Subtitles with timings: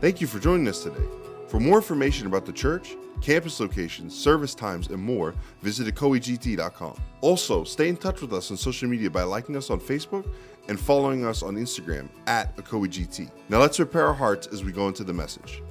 [0.00, 1.04] Thank you for joining us today.
[1.48, 6.96] For more information about the church, campus locations, service times, and more, visit ecoegt.com.
[7.20, 10.28] Also, stay in touch with us on social media by liking us on Facebook
[10.68, 13.30] and following us on Instagram at ecoegt.
[13.48, 15.62] Now let's prepare our hearts as we go into the message.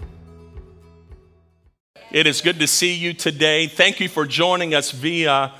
[2.11, 3.67] It is good to see you today.
[3.67, 5.53] Thank you for joining us via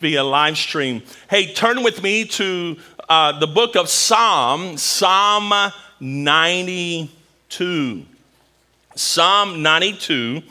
[0.00, 1.02] via live stream.
[1.28, 2.76] Hey, turn with me to
[3.08, 5.72] uh, the book of Psalm, Psalm
[7.48, 8.04] 92.
[8.96, 10.42] Psalm 92.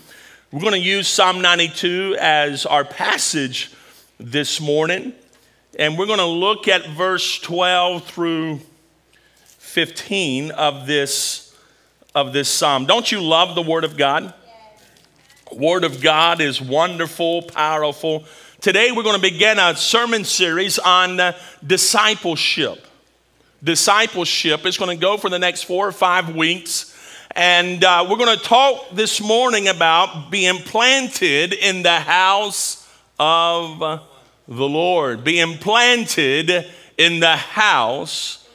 [0.51, 3.71] We're going to use Psalm 92 as our passage
[4.17, 5.13] this morning,
[5.77, 8.61] and we're going to look at verse 12 through
[9.57, 11.53] 15 of this
[12.15, 12.85] of this psalm.
[12.85, 14.33] Don't you love the word of God?
[15.51, 18.23] Word of God is wonderful, powerful.
[18.61, 22.87] Today we're going to begin a sermon series on uh, discipleship.
[23.61, 26.94] Discipleship is going to go for the next four or five weeks.
[27.37, 32.87] And uh, we're going to talk this morning about being planted in the house
[33.19, 33.79] of
[34.47, 35.25] the Lord.
[35.25, 36.65] Being planted
[36.97, 38.47] in the house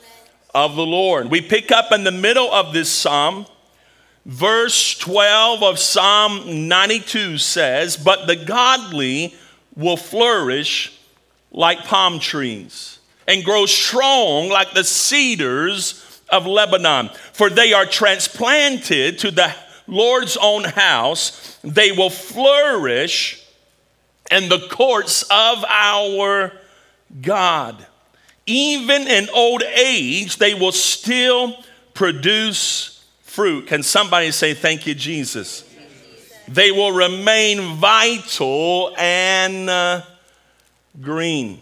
[0.54, 1.30] of the Lord.
[1.30, 3.44] We pick up in the middle of this psalm.
[4.24, 9.34] Verse 12 of Psalm 92 says, But the godly
[9.76, 10.98] will flourish
[11.52, 17.10] like palm trees and grow strong like the cedars of Lebanon.
[17.32, 19.54] For they are transplanted to the
[19.86, 21.58] Lord's own house.
[21.62, 23.44] They will flourish
[24.30, 26.52] in the courts of our
[27.20, 27.86] God.
[28.46, 31.56] Even in old age, they will still
[31.94, 33.66] produce fruit.
[33.66, 35.64] Can somebody say, Thank you, Jesus?
[36.48, 40.02] They will remain vital and uh,
[41.00, 41.60] green.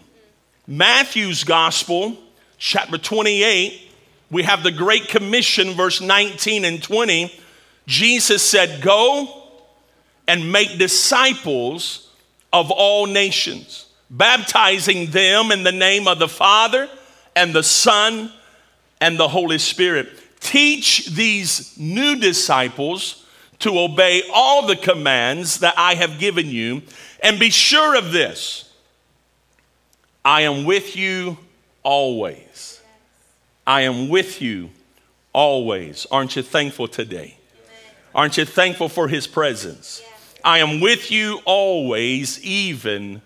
[0.65, 2.17] Matthew's gospel,
[2.57, 3.88] chapter 28,
[4.31, 7.33] we have the Great Commission, verse 19 and 20.
[7.87, 9.43] Jesus said, Go
[10.27, 12.09] and make disciples
[12.53, 16.87] of all nations, baptizing them in the name of the Father
[17.35, 18.31] and the Son
[19.01, 20.09] and the Holy Spirit.
[20.39, 23.25] Teach these new disciples
[23.59, 26.81] to obey all the commands that I have given you,
[27.21, 28.71] and be sure of this
[30.23, 31.37] I am with you
[31.83, 32.48] always.
[33.69, 34.71] I am with you
[35.31, 36.07] always.
[36.09, 37.37] Aren't you thankful today?
[38.15, 40.01] Aren't you thankful for his presence?
[40.43, 43.21] I am with you always, even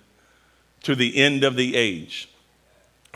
[0.82, 2.28] to the end of the age.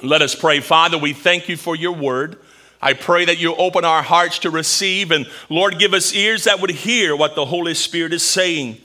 [0.01, 0.61] Let us pray.
[0.61, 2.37] Father, we thank you for your word.
[2.81, 6.61] I pray that you open our hearts to receive, and Lord, give us ears that
[6.61, 8.77] would hear what the Holy Spirit is saying.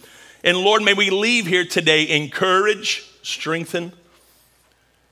[0.43, 3.93] And Lord, may we leave here today encouraged, strengthened,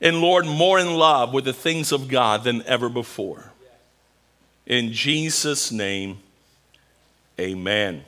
[0.01, 3.51] and Lord, more in love with the things of God than ever before.
[4.65, 6.17] In Jesus' name,
[7.39, 8.03] amen.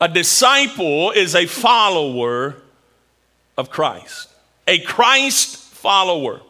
[0.00, 2.56] A disciple is a follower
[3.58, 4.28] of Christ,
[4.68, 6.40] a Christ follower.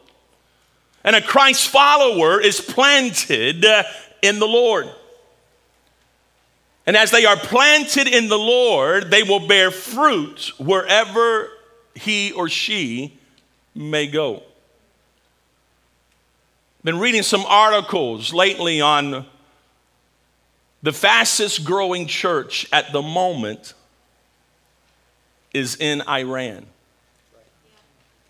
[1.03, 3.65] And a Christ follower is planted
[4.23, 4.89] in the Lord.
[6.87, 11.51] And as they are planted in the Lord, they will bear fruit wherever
[11.95, 13.19] he or she
[13.75, 14.43] may go.
[16.83, 19.25] Been reading some articles lately on
[20.83, 23.73] the fastest growing church at the moment
[25.55, 26.67] is in Iran.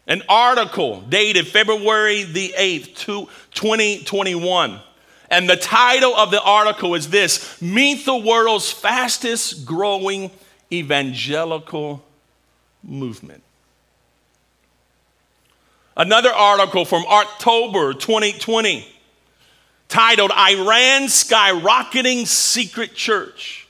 [0.06, 4.78] An article dated February the 8th, 2021.
[5.30, 10.30] And the title of the article is this Meet the world's fastest growing
[10.70, 12.04] evangelical
[12.84, 13.42] movement.
[15.96, 18.84] Another article from October 2020
[19.88, 23.68] titled Iran's Skyrocketing Secret Church.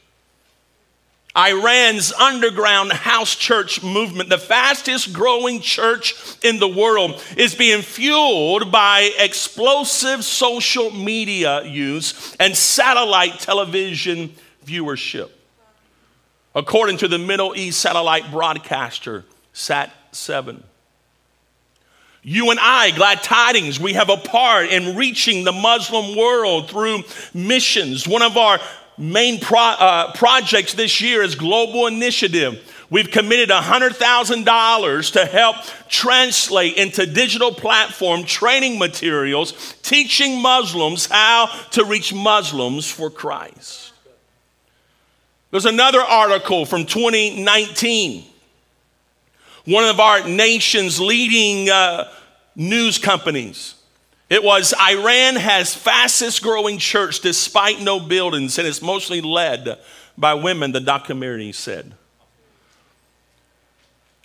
[1.36, 8.72] Iran's underground house church movement, the fastest growing church in the world, is being fueled
[8.72, 14.32] by explosive social media use and satellite television
[14.64, 15.28] viewership.
[16.54, 20.62] According to the Middle East satellite broadcaster, Sat 7.
[22.26, 27.02] You and I, glad tidings, we have a part in reaching the Muslim world through
[27.34, 28.08] missions.
[28.08, 28.58] One of our
[28.96, 32.72] main pro, uh, projects this year is Global Initiative.
[32.88, 35.56] We've committed $100,000 to help
[35.90, 43.92] translate into digital platform training materials teaching Muslims how to reach Muslims for Christ.
[45.50, 48.24] There's another article from 2019
[49.64, 52.10] one of our nation's leading uh,
[52.54, 53.74] news companies
[54.30, 59.78] It was Iran has fastest growing church despite no buildings, and it's mostly led
[60.16, 61.94] by women, the documentary said.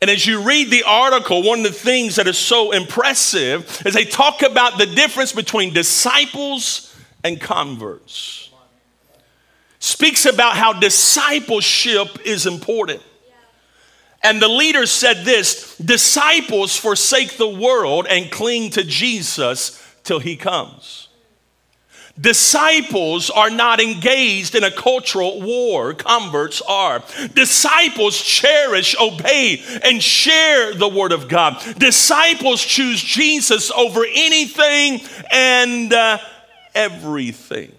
[0.01, 3.93] And as you read the article, one of the things that is so impressive is
[3.93, 8.49] they talk about the difference between disciples and converts.
[9.79, 13.01] Speaks about how discipleship is important.
[14.21, 20.35] And the leader said this disciples forsake the world and cling to Jesus till he
[20.35, 21.09] comes.
[22.19, 27.01] Disciples are not engaged in a cultural war, converts are.
[27.33, 31.61] Disciples cherish, obey, and share the Word of God.
[31.77, 34.99] Disciples choose Jesus over anything
[35.31, 36.17] and uh,
[36.75, 37.71] everything.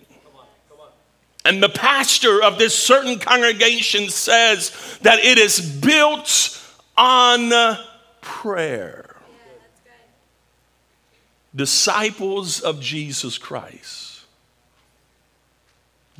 [1.44, 6.62] And the pastor of this certain congregation says that it is built
[6.96, 7.78] on
[8.20, 9.16] prayer.
[11.54, 14.10] Disciples of Jesus Christ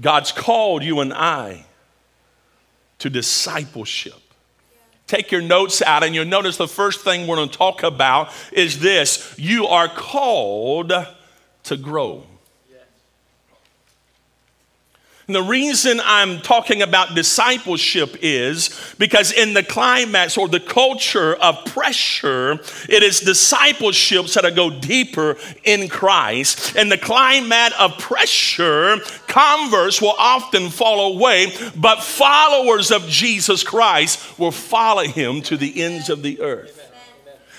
[0.00, 1.66] God's called you and I
[3.00, 4.14] to discipleship.
[5.06, 8.30] Take your notes out, and you'll notice the first thing we're going to talk about
[8.52, 10.92] is this you are called
[11.64, 12.24] to grow.
[15.30, 21.36] And the reason I'm talking about discipleship is because in the climax or the culture
[21.36, 22.54] of pressure,
[22.88, 26.74] it is discipleships that go deeper in Christ.
[26.74, 28.96] In the climate of pressure,
[29.28, 35.80] converts will often fall away, but followers of Jesus Christ will follow him to the
[35.80, 36.90] ends of the earth.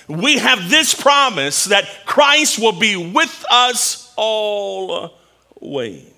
[0.08, 6.11] We have this promise that Christ will be with us always.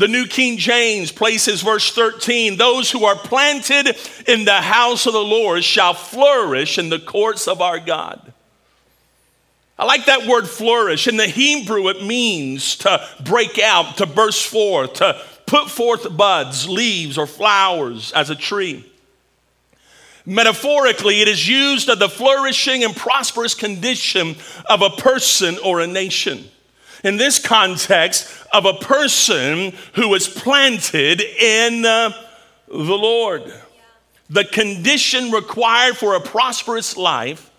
[0.00, 5.12] The New King James places verse 13 those who are planted in the house of
[5.12, 8.32] the Lord shall flourish in the courts of our God.
[9.78, 11.06] I like that word flourish.
[11.06, 16.66] In the Hebrew, it means to break out, to burst forth, to put forth buds,
[16.66, 18.90] leaves, or flowers as a tree.
[20.24, 25.86] Metaphorically, it is used of the flourishing and prosperous condition of a person or a
[25.86, 26.48] nation
[27.04, 32.10] in this context of a person who is planted in uh,
[32.68, 33.52] the Lord.
[34.28, 37.50] The condition required for a prosperous life,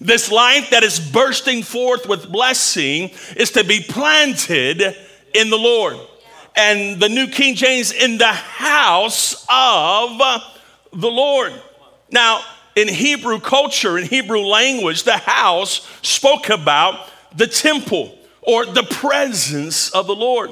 [0.00, 4.82] this life that is bursting forth with blessing, is to be planted
[5.34, 5.96] in the Lord.
[6.54, 10.18] And the New King James, in the house of
[10.92, 11.52] the Lord.
[12.10, 12.40] Now,
[12.74, 18.17] in Hebrew culture, in Hebrew language, the house spoke about the temple
[18.48, 20.50] or the presence of the Lord.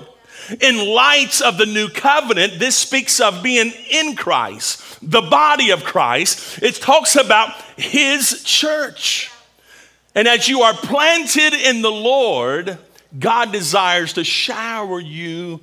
[0.61, 5.83] In light of the new covenant, this speaks of being in Christ, the body of
[5.83, 6.63] Christ.
[6.63, 9.31] It talks about his church.
[10.15, 12.77] And as you are planted in the Lord,
[13.19, 15.61] God desires to shower you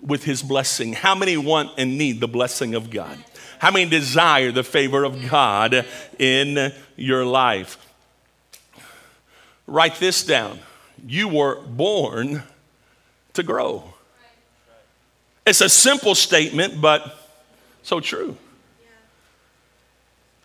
[0.00, 0.94] with his blessing.
[0.94, 3.22] How many want and need the blessing of God?
[3.58, 5.86] How many desire the favor of God
[6.18, 7.76] in your life?
[9.66, 10.58] Write this down
[11.06, 12.42] you were born
[13.34, 13.84] to grow.
[15.46, 17.18] It's a simple statement, but
[17.82, 18.36] so true.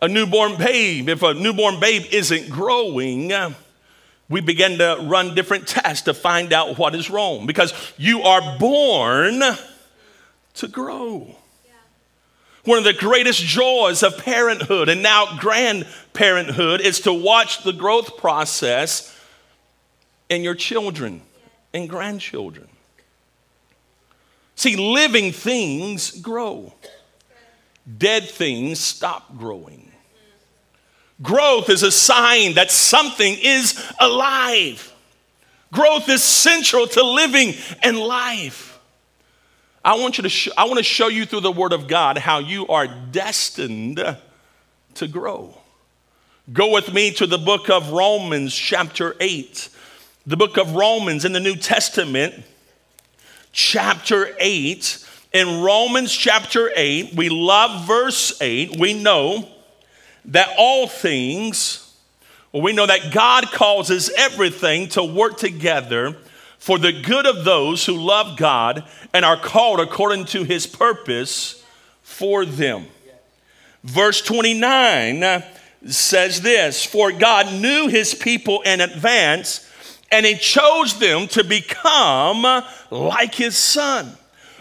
[0.02, 3.32] A newborn babe, if a newborn babe isn't growing,
[4.30, 8.58] we begin to run different tests to find out what is wrong because you are
[8.60, 9.42] born
[10.56, 11.36] to grow.
[12.64, 18.18] One of the greatest joys of parenthood and now grandparenthood is to watch the growth
[18.18, 19.18] process
[20.32, 21.22] and your children
[21.74, 22.68] and grandchildren.
[24.56, 26.74] See, living things grow,
[27.98, 29.92] dead things stop growing.
[31.22, 34.92] Growth is a sign that something is alive.
[35.72, 38.80] Growth is central to living and life.
[39.84, 42.18] I want you to sh- I want to show you through the word of God
[42.18, 44.18] how you are destined
[44.96, 45.58] to grow.
[46.52, 49.70] Go with me to the book of Romans chapter 8
[50.26, 52.36] the book of Romans in the New Testament,
[53.52, 55.08] chapter 8.
[55.34, 58.78] In Romans chapter 8, we love verse 8.
[58.78, 59.48] We know
[60.26, 61.96] that all things,
[62.52, 66.16] well, we know that God causes everything to work together
[66.60, 71.64] for the good of those who love God and are called according to his purpose
[72.04, 72.86] for them.
[73.84, 75.44] Verse 29
[75.88, 79.68] says this For God knew his people in advance
[80.12, 84.18] and he chose them to become like his son,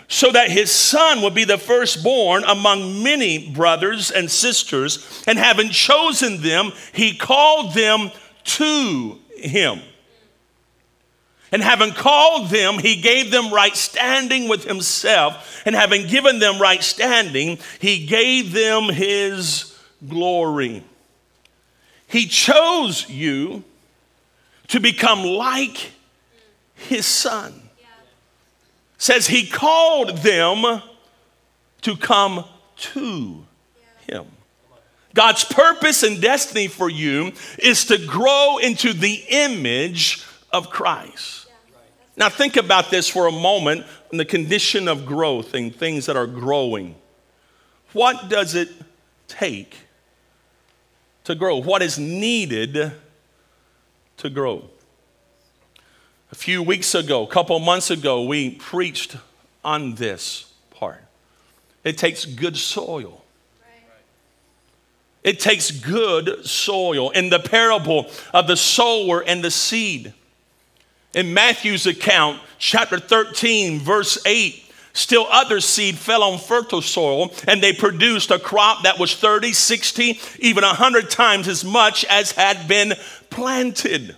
[0.09, 5.23] so that his son would be the firstborn among many brothers and sisters.
[5.27, 8.11] And having chosen them, he called them
[8.45, 9.81] to him.
[11.53, 15.63] And having called them, he gave them right standing with himself.
[15.67, 19.77] And having given them right standing, he gave them his
[20.09, 20.85] glory.
[22.07, 23.65] He chose you
[24.71, 25.93] to become like
[26.75, 27.53] his son.
[28.99, 30.83] Says he called them
[31.83, 32.45] to come
[32.77, 33.45] to
[34.07, 34.27] him.
[35.15, 41.49] God's purpose and destiny for you is to grow into the image of Christ.
[42.17, 46.17] Now, think about this for a moment in the condition of growth and things that
[46.17, 46.95] are growing.
[47.93, 48.69] What does it
[49.27, 49.75] take
[51.25, 51.57] to grow?
[51.57, 52.93] What is needed
[54.21, 54.65] to grow?
[56.33, 59.17] A few weeks ago, a couple months ago, we preached
[59.65, 61.03] on this part.
[61.83, 63.25] It takes good soil.
[65.23, 67.11] It takes good soil.
[67.11, 70.15] In the parable of the sower and the seed,
[71.13, 77.63] in Matthew's account, chapter 13, verse 8, Still, other seed fell on fertile soil, and
[77.63, 82.67] they produced a crop that was 30, 60, even 100 times as much as had
[82.67, 82.95] been
[83.31, 84.17] planted.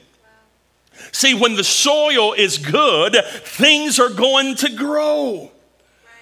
[1.12, 5.50] See, when the soil is good, things are going to grow.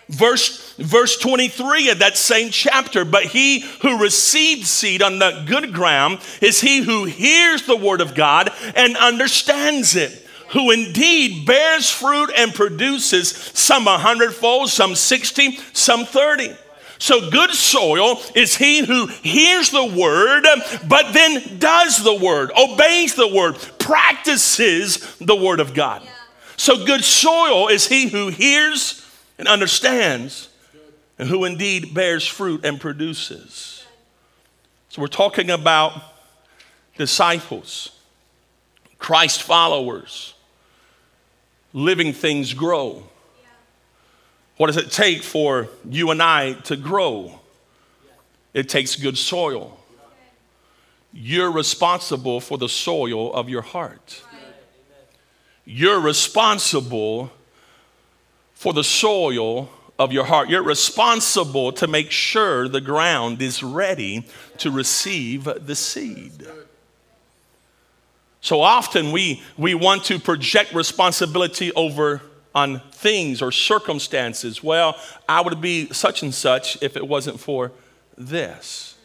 [0.09, 5.73] Verse, verse 23 of that same chapter, but he who receives seed on the good
[5.73, 11.89] ground is he who hears the word of God and understands it who indeed bears
[11.91, 16.57] fruit and produces some a hundredfold, some 60, some 30.
[17.01, 20.45] So, good soil is he who hears the word,
[20.87, 26.07] but then does the word, obeys the word, practices the word of God.
[26.59, 29.05] So, good soil is he who hears
[29.39, 30.51] and understands,
[31.19, 33.87] and who indeed bears fruit and produces.
[34.91, 36.03] So, we're talking about
[36.99, 37.93] disciples,
[38.99, 40.35] Christ followers
[41.73, 43.05] living things grow.
[44.61, 47.41] What does it take for you and I to grow?
[48.53, 49.81] It takes good soil.
[51.15, 54.23] You're responsible for the soil of your heart.
[55.65, 57.33] You're responsible
[58.53, 60.51] for the soil of your heart.
[60.51, 64.27] You're responsible to make sure the ground is ready
[64.59, 66.47] to receive the seed.
[68.43, 72.21] So often we, we want to project responsibility over
[72.55, 74.63] on things or circumstances.
[74.63, 74.97] Well,
[75.29, 77.73] I would be such and such if it wasn't for
[78.17, 78.97] this.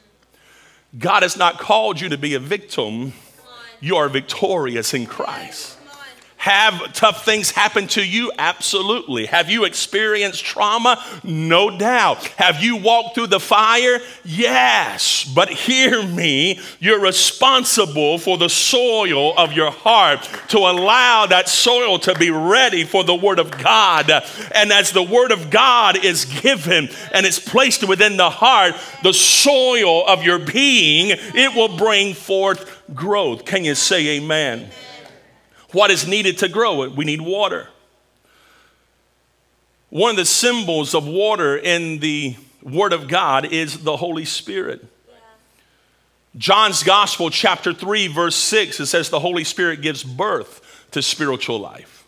[0.98, 3.14] God has not called you to be a victim,
[3.80, 5.75] you are victorious in Christ.
[6.38, 8.32] Have tough things happen to you?
[8.38, 9.26] Absolutely.
[9.26, 11.04] Have you experienced trauma?
[11.24, 12.24] No doubt.
[12.38, 14.00] Have you walked through the fire?
[14.24, 15.24] Yes.
[15.24, 21.98] But hear me, you're responsible for the soil of your heart to allow that soil
[22.00, 24.12] to be ready for the Word of God.
[24.54, 29.14] And as the Word of God is given and it's placed within the heart, the
[29.14, 33.46] soil of your being, it will bring forth growth.
[33.46, 34.70] Can you say amen?
[35.76, 36.84] What is needed to grow?
[36.84, 36.94] It?
[36.94, 37.68] We need water.
[39.90, 44.88] One of the symbols of water in the Word of God is the Holy Spirit.
[46.38, 51.60] John's Gospel, chapter 3, verse 6, it says the Holy Spirit gives birth to spiritual
[51.60, 52.08] life.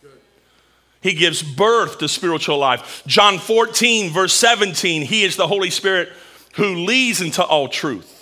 [1.01, 3.03] He gives birth to spiritual life.
[3.05, 6.13] John 14, verse 17, He is the Holy Spirit
[6.55, 8.16] who leads into all truth.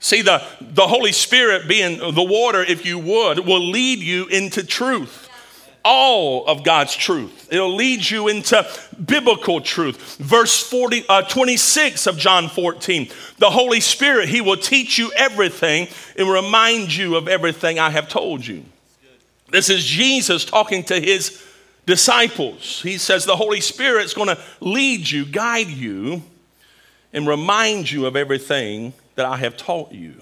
[0.00, 4.64] See, the, the Holy Spirit, being the water, if you would, will lead you into
[4.64, 5.28] truth.
[5.84, 7.48] All of God's truth.
[7.50, 8.68] It'll lead you into
[9.04, 10.16] biblical truth.
[10.16, 13.08] Verse 40, uh, 26 of John 14.
[13.38, 18.08] The Holy Spirit, He will teach you everything and remind you of everything I have
[18.08, 18.64] told you.
[19.50, 21.42] This is Jesus talking to His
[21.86, 22.82] disciples.
[22.82, 26.22] He says, The Holy Spirit's going to lead you, guide you,
[27.12, 30.14] and remind you of everything that I have taught you.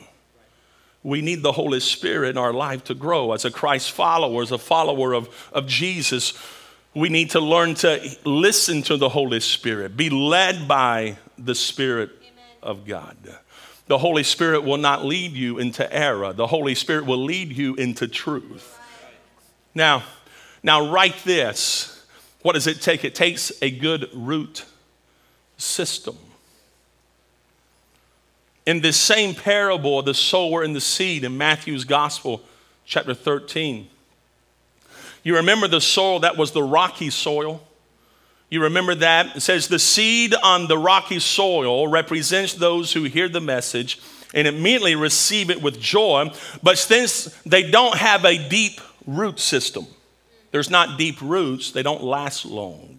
[1.03, 3.33] We need the Holy Spirit in our life to grow.
[3.33, 6.33] As a Christ follower, as a follower of, of Jesus,
[6.95, 12.09] we need to learn to listen to the Holy Spirit, be led by the Spirit
[12.23, 12.45] Amen.
[12.63, 13.19] of God.
[13.87, 16.33] The Holy Spirit will not lead you into error.
[16.33, 18.79] The Holy Spirit will lead you into truth.
[19.75, 20.05] Now,
[20.63, 22.03] now write this.
[22.41, 23.05] What does it take?
[23.05, 24.65] It takes a good root
[25.59, 26.17] system
[28.67, 32.43] in this same parable of the sower and the seed in Matthew's Gospel,
[32.85, 33.89] chapter 13.
[35.23, 37.63] You remember the soil that was the rocky soil?
[38.51, 39.37] You remember that?
[39.37, 44.01] It says, The seed on the rocky soil represents those who hear the message
[44.35, 46.31] and immediately receive it with joy.
[46.63, 49.87] But since they don't have a deep root system,
[50.51, 52.96] there's not deep roots, they don't last long.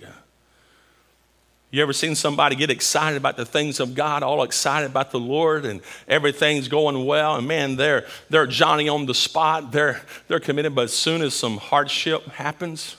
[1.70, 5.20] You ever seen somebody get excited about the things of God, all excited about the
[5.20, 10.40] Lord, and everything's going well, and man, they're, they're Johnny on the spot, they're, they're
[10.40, 12.96] committed, but as soon as some hardship happens,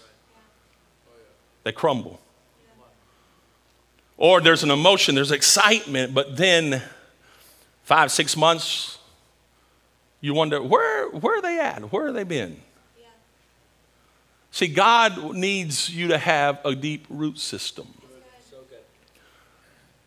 [1.64, 2.20] they crumble.
[4.18, 6.82] Or there's an emotion, there's excitement, but then
[7.84, 8.98] five, six months,
[10.20, 11.90] you wonder, where, where are they at?
[11.90, 12.60] Where have they been?
[14.50, 17.86] See, God needs you to have a deep root system.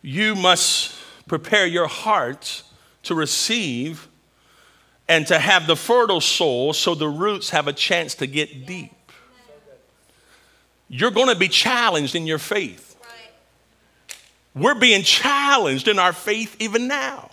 [0.01, 0.96] You must
[1.27, 2.63] prepare your heart
[3.03, 4.08] to receive
[5.08, 8.91] and to have the fertile soul so the roots have a chance to get deep.
[10.88, 12.98] You're going to be challenged in your faith.
[14.53, 17.29] We're being challenged in our faith even now.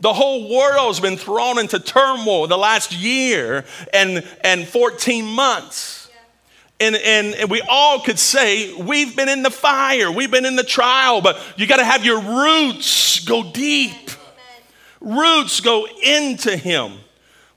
[0.00, 5.97] The whole world's been thrown into turmoil the last year and, and 14 months.
[6.80, 10.56] And, and, and we all could say, we've been in the fire, we've been in
[10.56, 14.10] the trial, but you got to have your roots go deep.
[15.00, 16.92] Roots go into Him.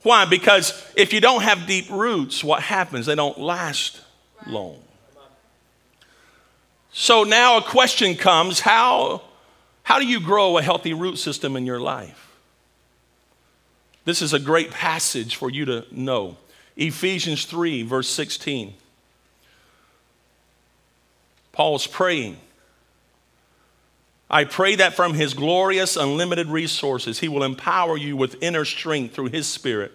[0.02, 0.24] Why?
[0.24, 3.06] Because if you don't have deep roots, what happens?
[3.06, 4.00] They don't last
[4.46, 4.82] long.
[6.92, 9.22] So now a question comes how,
[9.84, 12.32] how do you grow a healthy root system in your life?
[14.04, 16.36] This is a great passage for you to know.
[16.76, 18.74] Ephesians 3, verse 16.
[21.52, 22.38] Paul's praying.
[24.30, 29.14] I pray that from his glorious, unlimited resources, he will empower you with inner strength
[29.14, 29.92] through his spirit.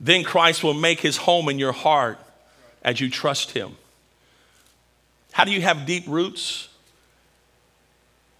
[0.00, 2.18] Then Christ will make his home in your heart
[2.82, 3.76] as you trust him.
[5.32, 6.68] How do you have deep roots?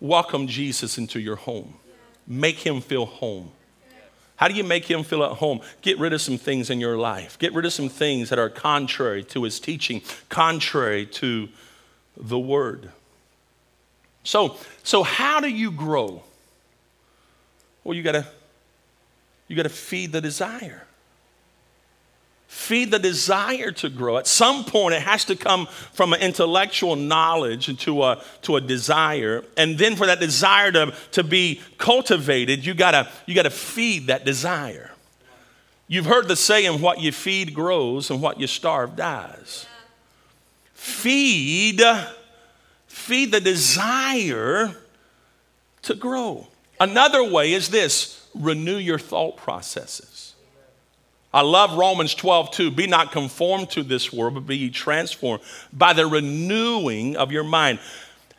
[0.01, 1.75] Welcome Jesus into your home.
[2.27, 3.51] Make him feel home.
[4.37, 5.61] How do you make him feel at home?
[5.83, 7.39] Get rid of some things in your life.
[7.39, 11.49] Get rid of some things that are contrary to his teaching, contrary to
[12.19, 12.91] the word.
[14.25, 16.23] So, so how do you grow?
[17.85, 18.27] Well, you gotta
[19.47, 20.89] you gotta feed the desire
[22.49, 24.17] feed the desire to grow.
[24.17, 28.61] At some point, it has to come from an intellectual knowledge to a, to a
[28.61, 29.45] desire.
[29.57, 34.25] And then for that desire to, to be cultivated, you gotta, you gotta feed that
[34.25, 34.91] desire.
[35.87, 39.67] You've heard the saying, what you feed grows and what you starve dies.
[40.79, 41.83] Feed,
[42.87, 44.77] feed the desire
[45.83, 46.47] to grow.
[46.81, 50.37] Another way is this renew your thought processes.
[51.35, 52.71] I love Romans 12, 2.
[52.71, 57.45] Be not conformed to this world, but be ye transformed by the renewing of your
[57.45, 57.81] mind.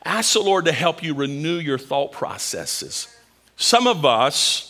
[0.06, 3.14] Ask the Lord to help you renew your thought processes.
[3.58, 4.69] Some of us,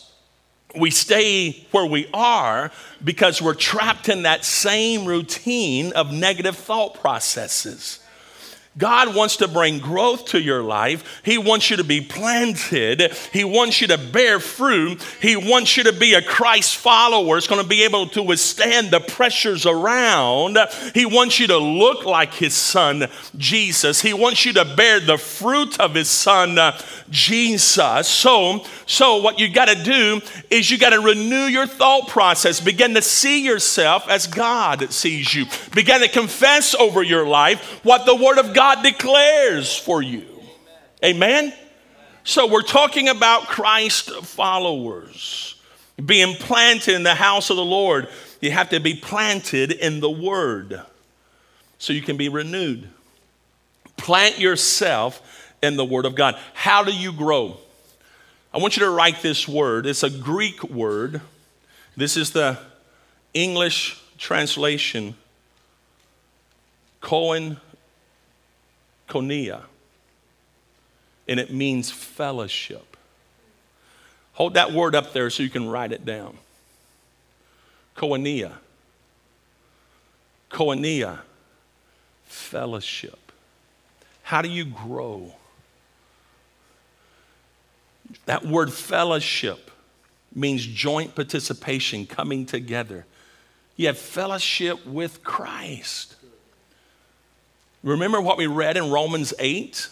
[0.75, 2.71] we stay where we are
[3.03, 7.99] because we're trapped in that same routine of negative thought processes.
[8.79, 11.21] God wants to bring growth to your life.
[11.23, 13.13] He wants you to be planted.
[13.33, 15.03] He wants you to bear fruit.
[15.21, 17.37] He wants you to be a Christ follower.
[17.37, 20.57] It's going to be able to withstand the pressures around.
[20.95, 24.01] He wants you to look like his son, Jesus.
[24.01, 28.07] He wants you to bear the fruit of his son, uh, Jesus.
[28.07, 32.61] So, so what you got to do is you got to renew your thought process.
[32.61, 35.47] Begin to see yourself as God sees you.
[35.75, 40.27] Begin to confess over your life what the word of God God declares for you.
[41.03, 41.51] Amen?
[42.23, 45.59] So we're talking about Christ followers
[46.05, 48.09] being planted in the house of the Lord.
[48.41, 50.79] You have to be planted in the Word
[51.79, 52.87] so you can be renewed.
[53.97, 56.37] Plant yourself in the Word of God.
[56.53, 57.57] How do you grow?
[58.53, 59.87] I want you to write this word.
[59.87, 61.21] It's a Greek word.
[61.97, 62.59] This is the
[63.33, 65.15] English translation.
[67.01, 67.57] Cohen
[69.09, 69.63] koinonia,
[71.27, 72.95] and it means fellowship.
[74.33, 76.37] Hold that word up there so you can write it down.
[77.97, 78.53] Koinonia.
[80.49, 81.19] Koinonia,
[82.25, 83.31] fellowship.
[84.23, 85.33] How do you grow?
[88.25, 89.69] That word fellowship
[90.33, 93.05] means joint participation, coming together.
[93.75, 96.15] You have fellowship with Christ.
[97.83, 99.87] Remember what we read in Romans 8?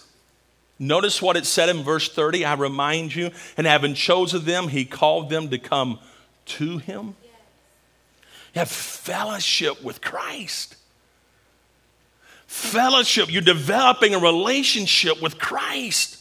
[0.79, 2.45] Notice what it said in verse 30.
[2.45, 5.99] I remind you, and having chosen them, he called them to come
[6.45, 7.15] to him.
[8.53, 10.75] You have fellowship with Christ.
[12.47, 16.16] Fellowship, you're developing a relationship with Christ.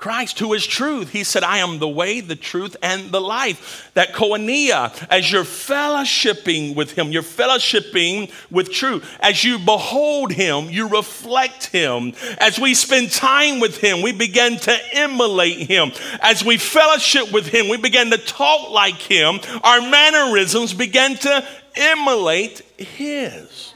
[0.00, 1.10] Christ, who is truth.
[1.10, 3.90] He said, I am the way, the truth, and the life.
[3.92, 9.06] That koinonia, as you're fellowshipping with him, you're fellowshipping with truth.
[9.20, 12.14] As you behold him, you reflect him.
[12.38, 15.92] As we spend time with him, we begin to emulate him.
[16.22, 19.38] As we fellowship with him, we begin to talk like him.
[19.62, 23.74] Our mannerisms begin to emulate his.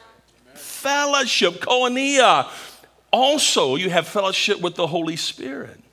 [0.54, 2.48] Fellowship, koinonia.
[3.12, 5.83] Also, you have fellowship with the Holy Spirit.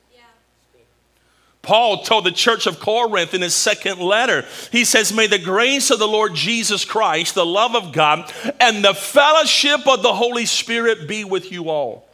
[1.62, 5.90] Paul told the church of Corinth in his second letter, he says, May the grace
[5.90, 10.44] of the Lord Jesus Christ, the love of God, and the fellowship of the Holy
[10.44, 12.08] Spirit be with you all.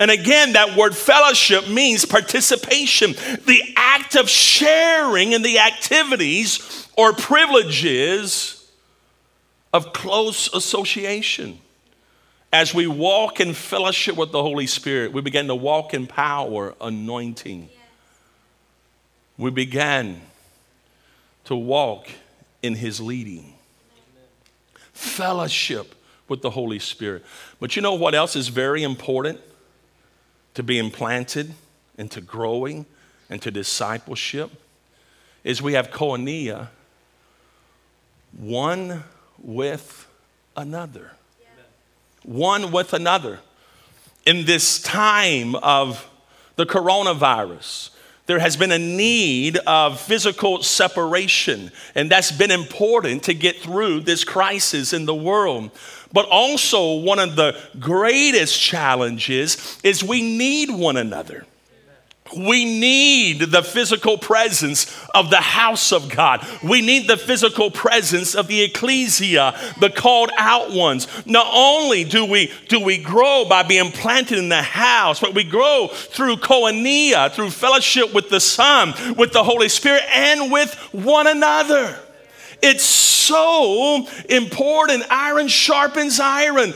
[0.00, 3.12] And again, that word fellowship means participation,
[3.44, 8.70] the act of sharing in the activities or privileges
[9.74, 11.58] of close association.
[12.50, 16.74] As we walk in fellowship with the Holy Spirit, we begin to walk in power,
[16.80, 17.68] anointing
[19.38, 20.20] we began
[21.44, 22.08] to walk
[22.62, 23.54] in his leading.
[24.92, 25.94] Fellowship
[26.28, 27.24] with the Holy Spirit.
[27.60, 29.40] But you know what else is very important
[30.54, 31.54] to being planted
[31.96, 32.84] into growing
[33.30, 34.50] into discipleship?
[35.44, 36.68] Is we have koinonia
[38.36, 39.04] one
[39.38, 40.06] with
[40.56, 41.12] another.
[42.24, 43.40] One with another.
[44.26, 46.08] In this time of
[46.56, 47.90] the coronavirus,
[48.28, 54.00] there has been a need of physical separation, and that's been important to get through
[54.00, 55.70] this crisis in the world.
[56.12, 61.46] But also, one of the greatest challenges is we need one another.
[62.36, 66.46] We need the physical presence of the house of God.
[66.62, 71.06] We need the physical presence of the ecclesia, the called out ones.
[71.26, 75.44] Not only do we do we grow by being planted in the house, but we
[75.44, 81.26] grow through koinonia, through fellowship with the Son, with the Holy Spirit, and with one
[81.26, 81.98] another.
[82.60, 82.84] It's
[83.28, 85.04] so important.
[85.10, 86.72] Iron sharpens iron.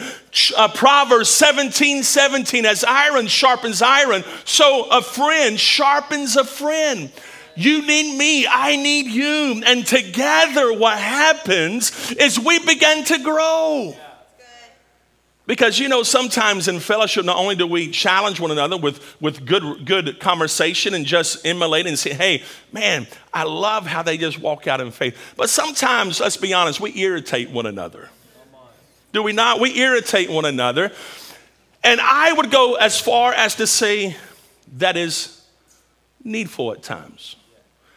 [0.57, 7.11] Uh, Proverbs 17 17, as iron sharpens iron, so a friend sharpens a friend.
[7.55, 9.63] You need me, I need you.
[9.67, 13.95] And together, what happens is we begin to grow.
[15.47, 19.45] Because you know, sometimes in fellowship, not only do we challenge one another with, with
[19.45, 24.39] good, good conversation and just emulate and say, hey, man, I love how they just
[24.39, 25.35] walk out in faith.
[25.37, 28.09] But sometimes, let's be honest, we irritate one another.
[29.13, 29.61] Do we not?
[29.61, 30.93] We irritate one another.
[31.85, 34.17] And I would go as far as to say
[34.77, 35.43] that is
[36.23, 37.37] needful at times.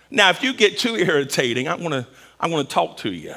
[0.09, 2.07] Now, if you get too irritating, I want to
[2.39, 3.35] I want to talk to you.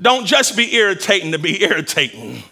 [0.00, 2.42] Don't just be irritating to be irritating.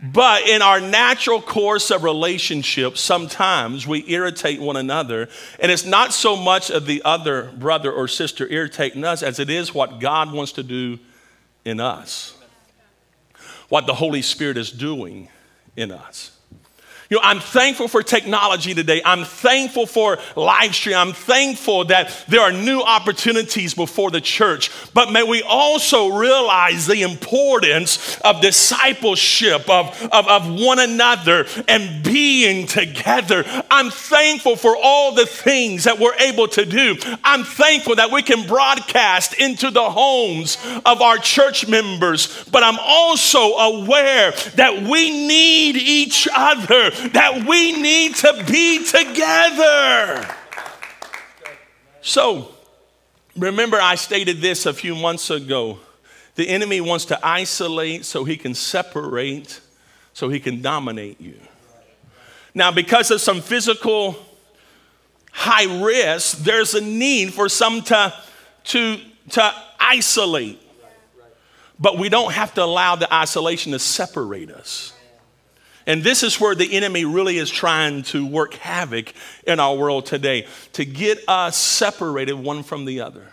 [0.00, 5.28] But in our natural course of relationships, sometimes we irritate one another.
[5.58, 9.50] And it's not so much of the other brother or sister irritating us as it
[9.50, 11.00] is what God wants to do
[11.64, 12.36] in us,
[13.68, 15.28] what the Holy Spirit is doing
[15.76, 16.37] in us.
[17.10, 19.00] You know, I'm thankful for technology today.
[19.02, 20.96] I'm thankful for live stream.
[20.96, 24.70] I'm thankful that there are new opportunities before the church.
[24.92, 32.04] But may we also realize the importance of discipleship, of, of, of one another, and
[32.04, 33.42] being together.
[33.70, 36.98] I'm thankful for all the things that we're able to do.
[37.24, 42.44] I'm thankful that we can broadcast into the homes of our church members.
[42.52, 50.26] But I'm also aware that we need each other that we need to be together.
[52.00, 52.54] So,
[53.36, 55.78] remember, I stated this a few months ago.
[56.34, 59.60] The enemy wants to isolate so he can separate,
[60.12, 61.34] so he can dominate you.
[62.54, 64.16] Now, because of some physical
[65.32, 68.14] high risk, there's a need for some to,
[68.64, 70.60] to, to isolate.
[71.78, 74.92] But we don't have to allow the isolation to separate us.
[75.88, 79.14] And this is where the enemy really is trying to work havoc
[79.46, 83.32] in our world today to get us separated one from the other.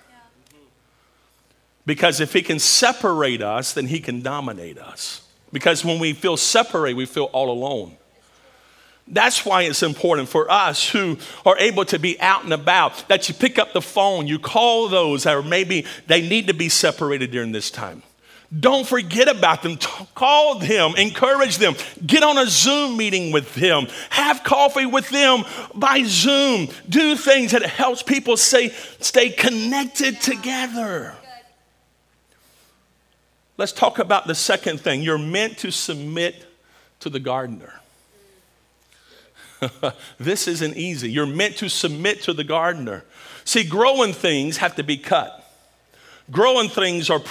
[1.85, 5.21] Because if he can separate us, then he can dominate us.
[5.51, 7.97] Because when we feel separated, we feel all alone.
[9.05, 13.27] That's why it's important for us who are able to be out and about that
[13.27, 16.69] you pick up the phone, you call those that are maybe they need to be
[16.69, 18.01] separated during this time.
[18.57, 19.77] Don't forget about them.
[20.13, 21.75] Call them, encourage them.
[22.05, 23.87] Get on a Zoom meeting with them.
[24.11, 26.67] Have coffee with them by Zoom.
[26.87, 31.15] Do things that helps people stay, stay connected together.
[33.57, 35.01] Let's talk about the second thing.
[35.01, 36.45] You're meant to submit
[36.99, 37.73] to the gardener.
[40.19, 41.09] this isn't easy.
[41.09, 43.03] You're meant to submit to the gardener.
[43.45, 45.44] See, growing things have to be cut.
[46.31, 47.21] Growing things are,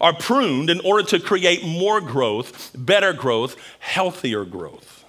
[0.00, 5.04] are pruned in order to create more growth, better growth, healthier growth.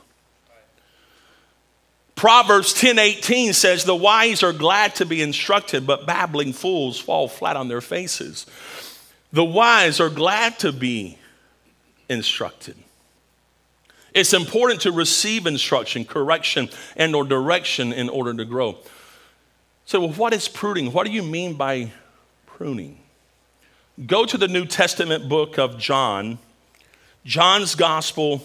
[2.16, 7.58] Proverbs 10:18 says the wise are glad to be instructed but babbling fools fall flat
[7.58, 8.46] on their faces.
[9.34, 11.18] The wise are glad to be
[12.10, 12.76] instructed.
[14.14, 18.78] It's important to receive instruction, correction, and or direction in order to grow.
[19.86, 20.92] So, well, what is pruning?
[20.92, 21.92] What do you mean by
[22.46, 23.01] pruning?
[24.06, 26.40] Go to the New Testament book of John,
[27.24, 28.42] John's Gospel,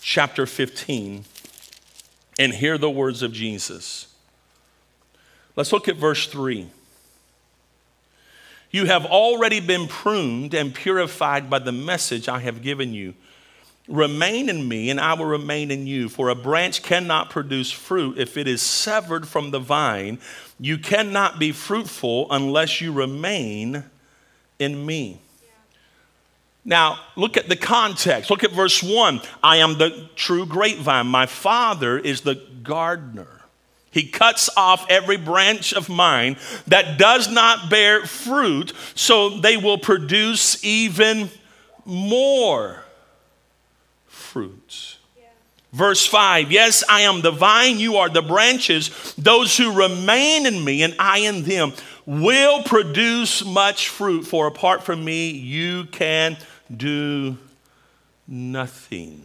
[0.00, 1.24] chapter 15,
[2.40, 4.12] and hear the words of Jesus.
[5.54, 6.68] Let's look at verse 3.
[8.72, 13.14] You have already been pruned and purified by the message I have given you.
[13.86, 16.08] Remain in me, and I will remain in you.
[16.08, 20.18] For a branch cannot produce fruit if it is severed from the vine.
[20.58, 23.84] You cannot be fruitful unless you remain
[24.58, 25.20] in me.
[26.64, 28.30] Now, look at the context.
[28.30, 29.22] Look at verse 1.
[29.42, 31.06] I am the true grapevine.
[31.06, 33.38] My father is the gardener.
[33.90, 39.78] He cuts off every branch of mine that does not bear fruit, so they will
[39.78, 41.30] produce even
[41.86, 42.84] more
[44.06, 44.98] fruits.
[45.72, 49.14] Verse 5 Yes, I am the vine, you are the branches.
[49.16, 51.72] Those who remain in me and I in them
[52.08, 56.38] will produce much fruit, for apart from me, you can
[56.74, 57.36] do
[58.26, 59.20] nothing.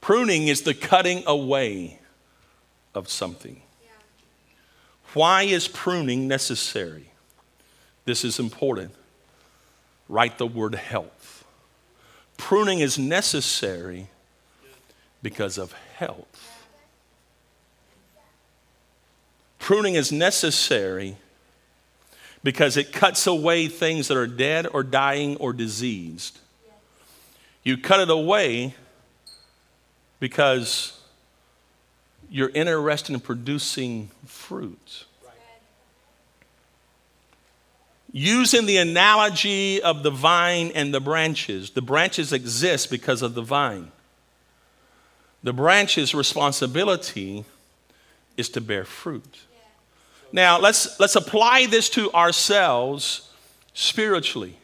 [0.00, 1.98] Pruning is the cutting away
[2.94, 3.60] of something.
[5.12, 7.10] Why is pruning necessary?
[8.06, 8.94] This is important.
[10.08, 11.44] Write the word health.
[12.38, 14.08] Pruning is necessary
[15.22, 16.37] because of health.
[19.68, 21.18] Pruning is necessary
[22.42, 26.38] because it cuts away things that are dead or dying or diseased.
[27.64, 28.74] You cut it away
[30.20, 30.98] because
[32.30, 35.04] you're interested in producing fruit.
[38.10, 43.42] Using the analogy of the vine and the branches, the branches exist because of the
[43.42, 43.92] vine.
[45.42, 47.44] The branch's responsibility
[48.38, 49.40] is to bear fruit.
[50.32, 53.30] Now, let's, let's apply this to ourselves
[53.72, 54.56] spiritually.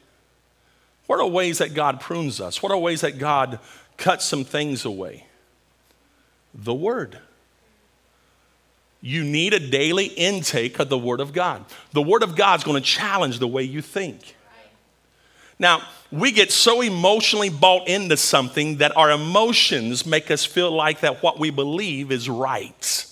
[1.07, 2.63] What are ways that God prunes us?
[2.63, 3.59] What are ways that God
[3.97, 5.27] cuts some things away?
[6.55, 7.19] The Word
[9.05, 11.63] you need a daily intake of the Word of God.
[11.93, 14.35] The Word of God is going to challenge the way you think.
[15.59, 21.01] Now, we get so emotionally bought into something that our emotions make us feel like
[21.01, 23.07] that what we believe is right.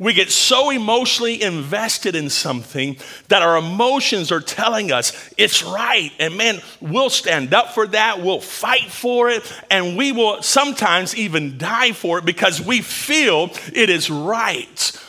[0.00, 2.96] We get so emotionally invested in something
[3.28, 6.10] that our emotions are telling us it's right.
[6.18, 11.14] And man, we'll stand up for that, we'll fight for it, and we will sometimes
[11.14, 15.00] even die for it because we feel it is right.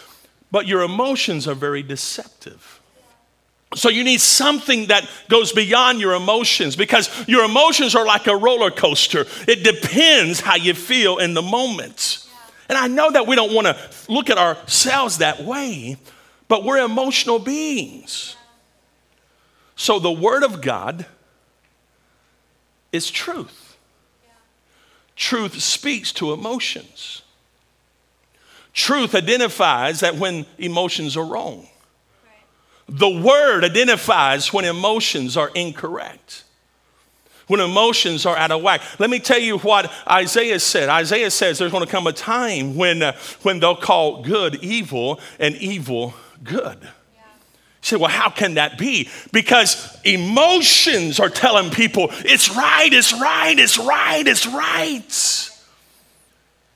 [0.52, 2.82] But your emotions are very deceptive.
[3.76, 8.36] So you need something that goes beyond your emotions because your emotions are like a
[8.36, 9.26] roller coaster.
[9.48, 12.21] It depends how you feel in the moment.
[12.72, 15.98] And I know that we don't want to look at ourselves that way,
[16.48, 18.38] but we're emotional beings.
[19.76, 21.06] So the Word of God
[22.94, 23.76] is truth.
[25.18, 27.24] Truth speaks to emotions.
[28.74, 31.68] Truth identifies that when emotions are wrong.
[32.88, 36.46] The Word identifies when emotions are incorrect
[37.52, 38.82] when emotions are out of whack.
[38.98, 40.88] Let me tell you what Isaiah said.
[40.88, 45.20] Isaiah says there's going to come a time when, uh, when they'll call good evil
[45.38, 46.14] and evil
[46.46, 46.78] good.
[46.82, 46.88] You
[47.82, 49.10] say, well, how can that be?
[49.34, 55.50] Because emotions are telling people it's right, it's right, it's right, it's right.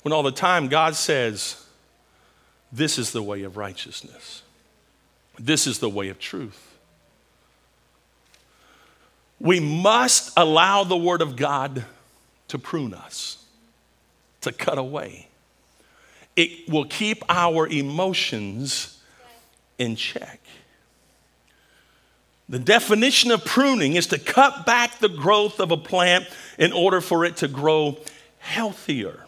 [0.02, 1.66] When all the time God says,
[2.74, 4.42] this is the way of righteousness,
[5.40, 6.75] this is the way of truth.
[9.40, 11.86] We must allow the Word of God
[12.48, 13.44] to prune us,
[14.42, 15.28] to cut away.
[16.36, 19.00] It will keep our emotions
[19.78, 20.40] in check.
[22.48, 26.28] The definition of pruning is to cut back the growth of a plant
[26.60, 27.98] in order for it to grow
[28.40, 29.26] healthier.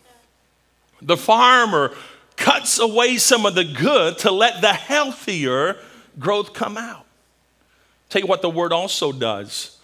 [1.01, 1.95] The farmer
[2.35, 5.77] cuts away some of the good to let the healthier
[6.19, 7.05] growth come out.
[8.09, 9.76] Tell you what the word also does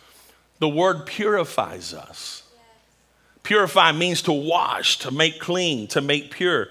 [0.59, 2.43] the word purifies us.
[3.43, 6.69] Purify means to wash, to make clean, to make pure.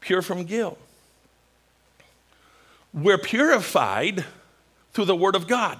[0.00, 0.78] Pure from guilt.
[2.92, 4.24] We're purified
[4.92, 5.78] through the Word of God.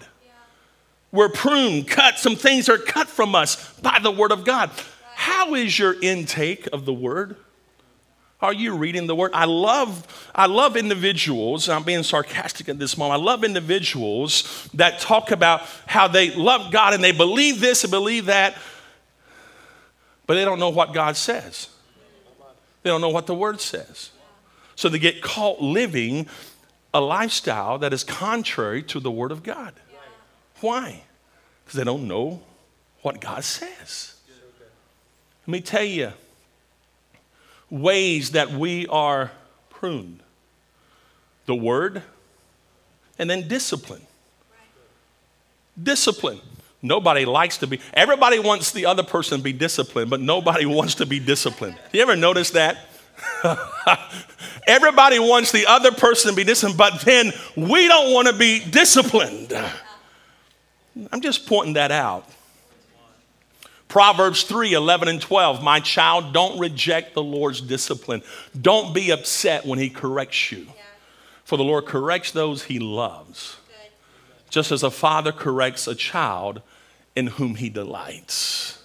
[1.12, 2.18] We're pruned, cut.
[2.18, 4.70] Some things are cut from us by the Word of God.
[5.14, 7.36] How is your intake of the Word?
[8.42, 9.32] Are you reading the Word?
[9.34, 11.68] I love, I love individuals.
[11.68, 13.20] I'm being sarcastic at this moment.
[13.20, 17.90] I love individuals that talk about how they love God and they believe this and
[17.90, 18.56] believe that,
[20.26, 21.68] but they don't know what God says.
[22.82, 24.10] They don't know what the Word says.
[24.74, 26.26] So they get caught living
[26.94, 29.74] a lifestyle that is contrary to the Word of God.
[30.60, 31.02] Why?
[31.62, 32.42] Because they don't know
[33.02, 34.14] what God says.
[35.46, 36.12] Let me tell you
[37.70, 39.30] ways that we are
[39.70, 40.20] pruned
[41.46, 42.02] the Word
[43.18, 44.02] and then discipline.
[45.80, 46.40] Discipline.
[46.82, 50.96] Nobody likes to be, everybody wants the other person to be disciplined, but nobody wants
[50.96, 51.76] to be disciplined.
[51.92, 52.78] You ever notice that?
[54.66, 58.64] Everybody wants the other person to be disciplined, but then we don't want to be
[58.64, 59.52] disciplined.
[61.12, 62.26] I'm just pointing that out.
[63.90, 65.62] Proverbs 3 11 and 12.
[65.62, 68.22] My child, don't reject the Lord's discipline.
[68.58, 70.68] Don't be upset when he corrects you.
[71.44, 73.56] For the Lord corrects those he loves,
[74.48, 76.62] just as a father corrects a child
[77.16, 78.80] in whom he delights.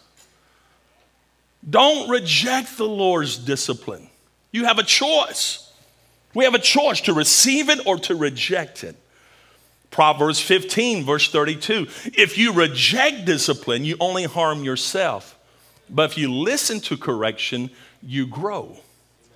[1.68, 4.10] Don't reject the Lord's discipline.
[4.52, 5.72] You have a choice.
[6.34, 8.96] We have a choice to receive it or to reject it.
[9.96, 11.88] Proverbs 15, verse 32.
[12.18, 15.40] If you reject discipline, you only harm yourself.
[15.90, 17.70] But if you listen to correction,
[18.04, 18.76] you grow.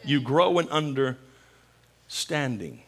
[0.04, 2.82] You grow in understanding.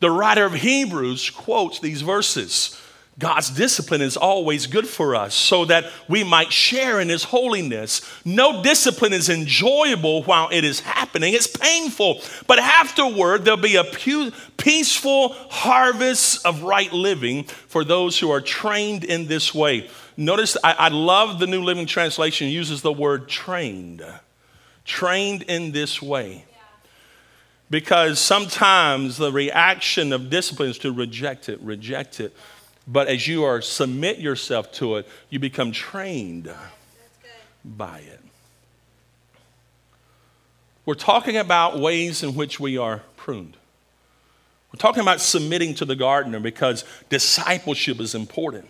[0.00, 2.78] The writer of Hebrews quotes these verses
[3.20, 8.00] God's discipline is always good for us so that we might share in His holiness.
[8.24, 12.22] No discipline is enjoyable while it is happening, it's painful.
[12.46, 19.04] But afterward, there'll be a peaceful harvest of right living for those who are trained
[19.04, 19.90] in this way.
[20.16, 24.02] Notice, I, I love the New Living Translation uses the word trained.
[24.86, 26.46] Trained in this way.
[27.68, 32.34] Because sometimes the reaction of discipline is to reject it, reject it.
[32.90, 36.52] But as you are submit yourself to it, you become trained
[37.64, 38.20] by it.
[40.84, 43.56] We're talking about ways in which we are pruned.
[44.72, 48.68] We're talking about submitting to the gardener because discipleship is important.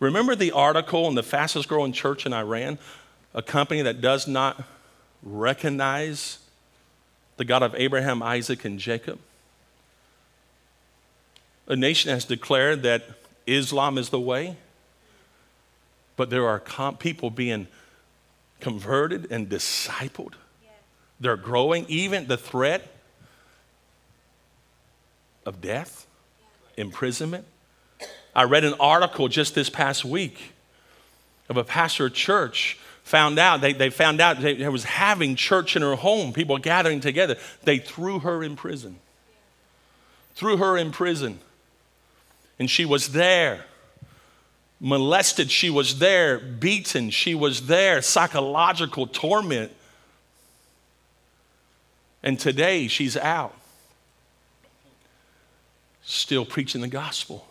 [0.00, 2.78] Remember the article in the fastest growing church in Iran?
[3.32, 4.64] A company that does not
[5.22, 6.38] recognize
[7.36, 9.20] the God of Abraham, Isaac, and Jacob?
[11.66, 13.04] A nation has declared that
[13.46, 14.56] Islam is the way,
[16.16, 17.66] but there are com- people being
[18.60, 20.34] converted and discipled.
[21.20, 21.86] They're growing.
[21.88, 22.90] Even the threat
[25.46, 26.06] of death,
[26.76, 27.46] imprisonment.
[28.34, 30.52] I read an article just this past week
[31.48, 35.82] of a pastor church found out they, they found out they, was having church in
[35.82, 38.96] her home people gathering together they threw her in prison
[40.34, 41.38] threw her in prison
[42.58, 43.64] and she was there.
[44.80, 46.38] Molested, she was there.
[46.38, 48.02] Beaten, she was there.
[48.02, 49.72] Psychological torment.
[52.22, 53.54] And today she's out,
[56.02, 57.46] still preaching the gospel.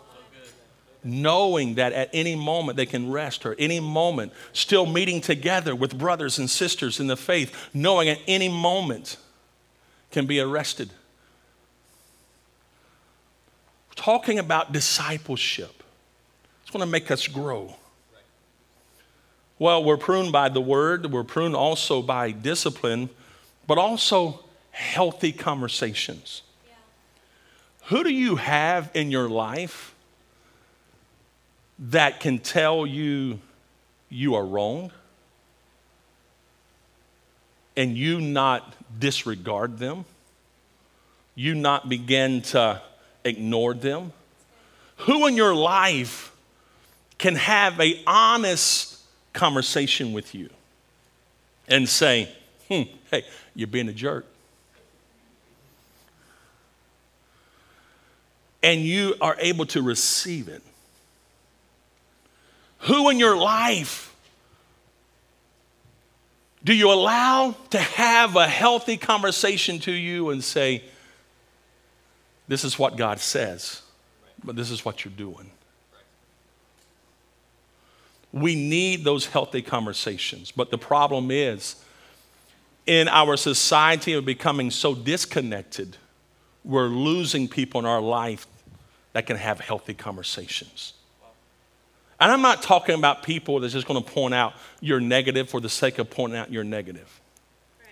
[1.05, 5.97] Knowing that at any moment they can rest her, any moment, still meeting together with
[5.97, 9.17] brothers and sisters in the faith, knowing at any moment
[10.11, 10.89] can be arrested
[14.03, 15.81] talking about discipleship.
[16.61, 17.73] It's going to make us grow.
[19.57, 23.09] Well, we're pruned by the word, we're pruned also by discipline,
[23.65, 26.41] but also healthy conversations.
[26.65, 26.73] Yeah.
[27.85, 29.95] Who do you have in your life
[31.79, 33.39] that can tell you
[34.09, 34.91] you are wrong
[37.77, 40.03] and you not disregard them?
[41.35, 42.81] You not begin to
[43.23, 44.13] ignored them?
[44.97, 46.31] Who in your life
[47.17, 48.99] can have a honest
[49.33, 50.49] conversation with you
[51.67, 52.29] and say,
[52.67, 53.23] hmm, hey,
[53.55, 54.25] you're being a jerk.
[58.61, 60.61] And you are able to receive it.
[62.79, 64.13] Who in your life
[66.63, 70.83] do you allow to have a healthy conversation to you and say,
[72.47, 73.81] this is what God says,
[74.43, 75.49] but this is what you're doing.
[78.31, 80.51] We need those healthy conversations.
[80.51, 81.75] But the problem is,
[82.85, 85.97] in our society of becoming so disconnected,
[86.65, 88.47] we're losing people in our life
[89.13, 90.93] that can have healthy conversations.
[92.19, 95.59] And I'm not talking about people that's just going to point out your negative for
[95.59, 97.19] the sake of pointing out your negative.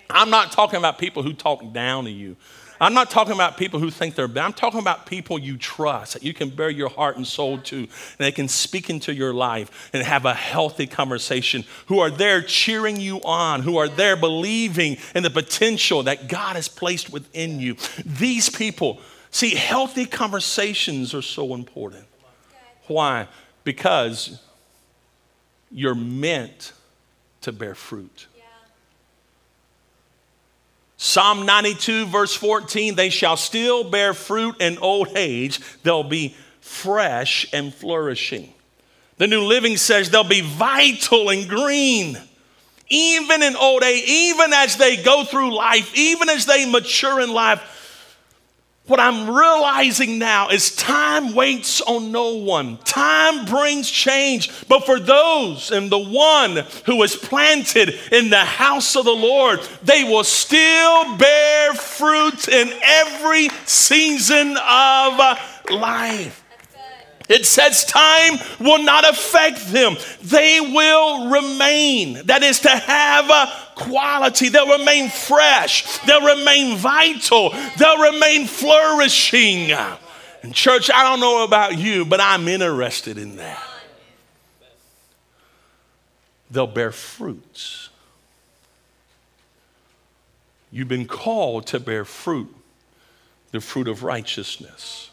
[0.10, 2.36] I'm not talking about people who talk down to you.
[2.82, 4.44] I'm not talking about people who think they're bad.
[4.44, 7.78] I'm talking about people you trust, that you can bare your heart and soul to,
[7.78, 12.42] and they can speak into your life and have a healthy conversation, who are there
[12.42, 17.60] cheering you on, who are there believing in the potential that God has placed within
[17.60, 17.76] you.
[18.04, 22.06] These people, see, healthy conversations are so important.
[22.88, 23.28] Why?
[23.64, 24.42] Because
[25.72, 26.74] you're meant
[27.42, 28.26] to bear fruit.
[31.04, 35.60] Psalm 92, verse 14, they shall still bear fruit in old age.
[35.82, 38.54] They'll be fresh and flourishing.
[39.18, 42.20] The New Living says they'll be vital and green,
[42.88, 47.34] even in old age, even as they go through life, even as they mature in
[47.34, 47.81] life.
[48.92, 52.76] What I'm realizing now is time waits on no one.
[52.80, 54.68] Time brings change.
[54.68, 59.62] But for those and the one who is planted in the house of the Lord,
[59.82, 65.39] they will still bear fruit in every season of
[65.70, 66.44] life.
[67.30, 69.96] It says time will not affect them.
[70.22, 72.26] They will remain.
[72.26, 74.50] That is to have a quality.
[74.50, 76.00] They'll remain fresh.
[76.00, 77.54] They'll remain vital.
[77.78, 79.72] They'll remain flourishing.
[80.44, 83.62] And church, I don't know about you, but I'm interested in that.
[86.50, 87.90] They'll bear fruits.
[90.72, 92.54] You've been called to bear fruit,
[93.52, 95.12] the fruit of righteousness.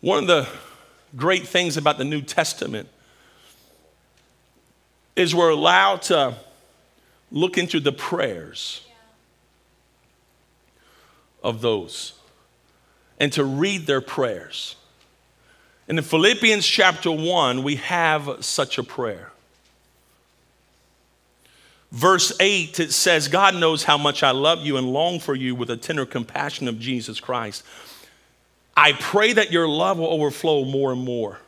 [0.00, 0.48] One of the
[1.16, 2.88] great things about the New Testament
[5.16, 6.36] is we're allowed to
[7.32, 8.82] look into the prayers
[11.42, 12.12] of those
[13.18, 14.76] and to read their prayers.
[15.88, 19.32] And in Philippians chapter 1, we have such a prayer.
[21.92, 25.54] Verse 8, it says, God knows how much I love you and long for you
[25.54, 27.64] with the tender compassion of Jesus Christ.
[28.76, 31.38] I pray that your love will overflow more and more.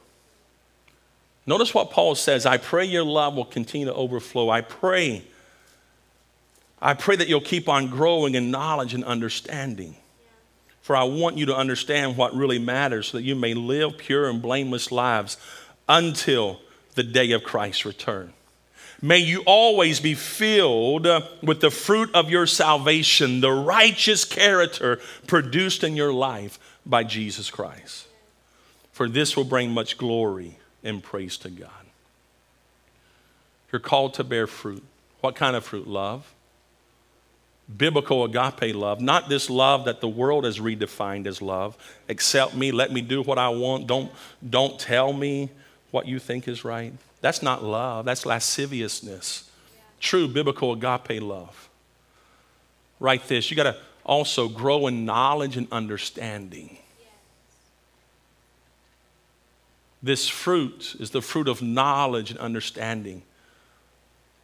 [1.49, 4.51] Notice what Paul says I pray your love will continue to overflow.
[4.51, 5.23] I pray.
[6.79, 9.97] I pray that you'll keep on growing in knowledge and understanding.
[10.83, 14.29] For I want you to understand what really matters so that you may live pure
[14.29, 15.39] and blameless lives
[15.89, 16.61] until
[16.97, 18.35] the day of Christ's return.
[19.01, 21.07] May you always be filled
[21.43, 27.51] with the fruit of your salvation, the righteous character produced in your life by Jesus
[27.51, 28.07] Christ.
[28.93, 31.71] For this will bring much glory and praise to God.
[33.73, 34.85] You're called to bear fruit.
[35.21, 35.87] What kind of fruit?
[35.87, 36.33] Love.
[37.77, 41.77] Biblical agape love, not this love that the world has redefined as love.
[42.09, 43.87] Accept me, let me do what I want.
[43.87, 44.11] Don't,
[44.49, 45.51] don't tell me
[45.91, 46.95] what you think is right.
[47.21, 49.51] That's not love, that's lasciviousness.
[49.75, 49.81] Yeah.
[50.01, 51.69] True biblical agape love.
[53.01, 53.51] Write this.
[53.51, 56.79] You got to also grow in knowledge and understanding.
[60.03, 63.23] This fruit is the fruit of knowledge and understanding.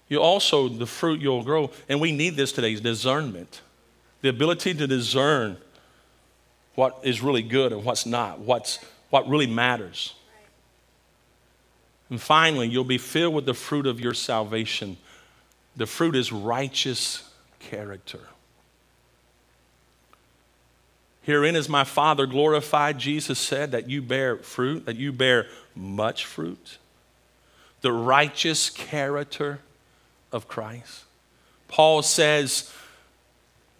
[0.08, 3.62] You also, the fruit you'll grow, and we need this today, is discernment.
[4.20, 5.56] The ability to discern
[6.74, 8.78] what is really good and what's not, what's,
[9.10, 10.14] what really matters.
[12.10, 14.96] And finally, you'll be filled with the fruit of your salvation.
[15.76, 17.28] The fruit is righteous
[17.60, 18.20] character.
[21.24, 26.26] Herein is my Father glorified, Jesus said, that you bear fruit, that you bear much
[26.26, 26.78] fruit.
[27.80, 29.60] The righteous character
[30.32, 31.04] of Christ.
[31.68, 32.72] Paul says,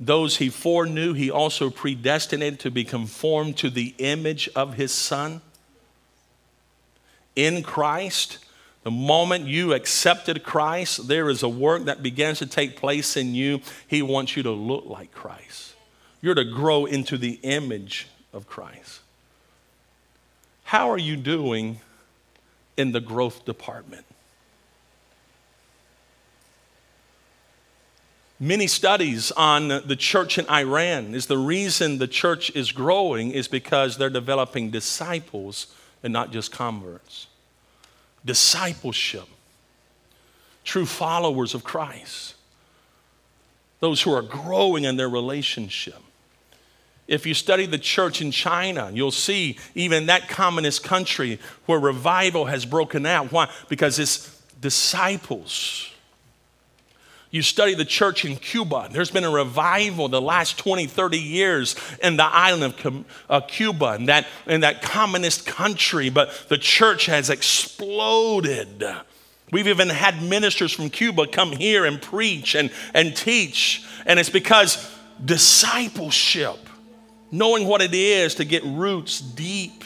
[0.01, 5.40] those he foreknew, he also predestinated to be conformed to the image of his Son.
[7.36, 8.38] In Christ,
[8.84, 13.34] the moment you accepted Christ, there is a work that begins to take place in
[13.34, 13.61] you.
[13.86, 15.74] He wants you to look like Christ.
[16.25, 19.01] You're to grow into the image of Christ.
[20.62, 21.81] How are you doing
[22.79, 24.07] in the growth department?
[28.41, 33.47] Many studies on the church in Iran is the reason the church is growing is
[33.47, 37.27] because they're developing disciples and not just converts.
[38.25, 39.29] Discipleship,
[40.64, 42.35] true followers of Christ,
[43.81, 45.97] those who are growing in their relationship.
[47.07, 52.46] If you study the church in China, you'll see even that communist country where revival
[52.46, 53.30] has broken out.
[53.30, 53.50] Why?
[53.68, 55.90] Because it's disciples.
[57.34, 61.74] You study the church in Cuba, there's been a revival the last 20, 30 years
[62.00, 67.07] in the island of uh, Cuba, in that, in that communist country, but the church
[67.07, 68.84] has exploded.
[69.50, 74.30] We've even had ministers from Cuba come here and preach and, and teach, and it's
[74.30, 74.88] because
[75.24, 76.57] discipleship,
[77.31, 79.85] knowing what it is to get roots deep,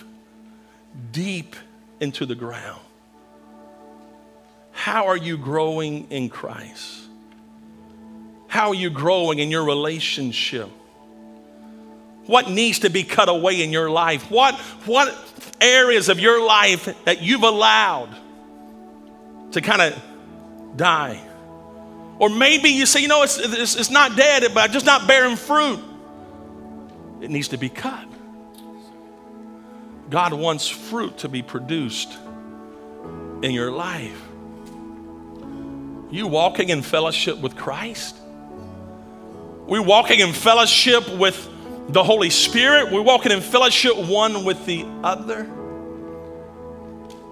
[1.13, 1.57] deep
[2.01, 2.81] into the ground.
[4.73, 7.01] How are you growing in Christ?
[8.47, 10.69] How are you growing in your relationship?
[12.27, 14.31] What needs to be cut away in your life?
[14.31, 14.55] What,
[14.87, 15.15] what
[15.61, 18.15] areas of your life that you've allowed
[19.53, 21.21] to kind of die?
[22.19, 25.37] Or maybe you say, you know, it's, it's, it's not dead, but just not bearing
[25.37, 25.81] fruit.
[27.21, 28.07] It needs to be cut.
[30.11, 32.17] God wants fruit to be produced
[33.43, 34.23] in your life.
[36.11, 38.17] You walking in fellowship with Christ?
[39.67, 41.49] We're walking in fellowship with
[41.89, 42.91] the Holy Spirit.
[42.91, 45.45] We're walking in fellowship one with the other.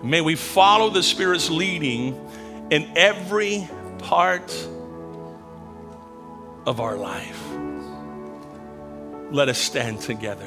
[0.03, 2.14] May we follow the Spirit's leading
[2.70, 3.66] in every
[3.99, 4.51] part
[6.66, 7.43] of our life.
[9.37, 10.45] Let us stand together.